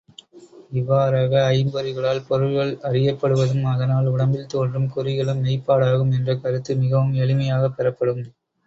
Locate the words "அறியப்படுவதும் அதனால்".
2.89-4.11